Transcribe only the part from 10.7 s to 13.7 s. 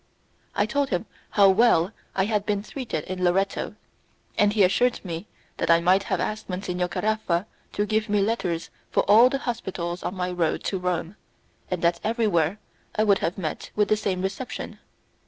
Rome, and that everywhere I would have met